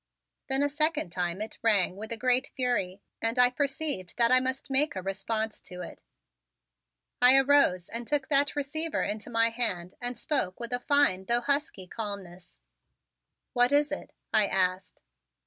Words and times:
Then 0.47 0.63
a 0.63 0.69
second 0.71 1.11
time 1.11 1.43
it 1.43 1.59
rang 1.61 1.95
with 1.95 2.11
a 2.11 2.17
great 2.17 2.47
fury 2.55 3.03
and 3.21 3.37
I 3.37 3.51
perceived 3.51 4.17
that 4.17 4.31
I 4.31 4.39
must 4.39 4.71
make 4.71 4.95
a 4.95 5.01
response 5.03 5.61
to 5.61 5.81
it. 5.83 6.01
I 7.21 7.37
arose 7.37 7.87
and 7.87 8.07
took 8.07 8.27
that 8.29 8.55
receiver 8.55 9.03
into 9.03 9.29
my 9.29 9.49
hand 9.51 9.93
and 10.01 10.17
spoke 10.17 10.59
with 10.59 10.73
a 10.73 10.79
fine 10.79 11.25
though 11.25 11.41
husky 11.41 11.85
calmness. 11.85 12.57
"What 13.53 13.71
is 13.71 13.91
it?" 13.91 14.11
I 14.33 14.47
asked. 14.47 15.03